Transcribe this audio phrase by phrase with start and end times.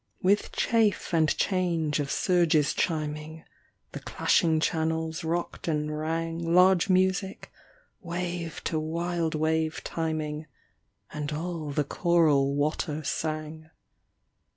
[0.23, 3.43] With chafe and change of surges chiming.
[3.91, 7.51] The clashing channels rocked and rang Large music,
[8.01, 10.47] wave to wild wave timing,
[11.13, 13.69] And all the choral water sang.